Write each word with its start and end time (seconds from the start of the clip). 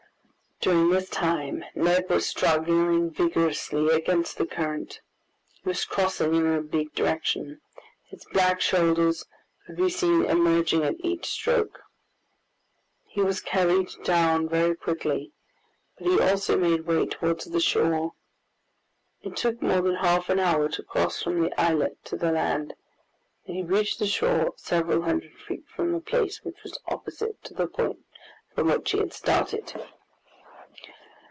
During 0.63 0.91
this 0.91 1.09
time 1.09 1.65
Neb 1.73 2.07
was 2.11 2.27
struggling 2.27 3.09
vigorously 3.09 3.87
against 3.95 4.37
the 4.37 4.45
current. 4.45 5.01
He 5.55 5.67
was 5.69 5.85
crossing 5.85 6.35
in 6.35 6.45
an 6.45 6.53
oblique 6.55 6.93
direction. 6.93 7.61
His 8.03 8.25
black 8.25 8.61
shoulders 8.61 9.25
could 9.65 9.75
be 9.77 9.89
seen 9.89 10.23
emerging 10.25 10.83
at 10.83 10.97
each 10.99 11.25
stroke. 11.25 11.79
He 13.07 13.21
was 13.23 13.41
carried 13.41 13.89
down 14.03 14.47
very 14.47 14.75
quickly, 14.75 15.31
but 15.97 16.05
he 16.05 16.19
also 16.19 16.55
made 16.59 16.85
way 16.85 17.07
towards 17.07 17.45
the 17.45 17.59
shore. 17.59 18.13
It 19.23 19.35
took 19.35 19.63
more 19.63 19.81
than 19.81 19.95
half 19.95 20.29
an 20.29 20.37
hour 20.37 20.69
to 20.69 20.83
cross 20.83 21.23
from 21.23 21.41
the 21.41 21.59
islet 21.59 21.97
to 22.05 22.15
the 22.15 22.31
land, 22.31 22.75
and 23.47 23.55
he 23.55 23.63
reached 23.63 23.97
the 23.97 24.05
shore 24.05 24.53
several 24.57 25.01
hundred 25.01 25.33
feet 25.39 25.65
from 25.75 25.91
the 25.91 25.99
place 25.99 26.43
which 26.43 26.61
was 26.61 26.77
opposite 26.85 27.43
to 27.45 27.55
the 27.55 27.65
point 27.65 28.05
from 28.53 28.67
which 28.67 28.91
he 28.91 28.99
had 28.99 29.11
started. 29.13 29.73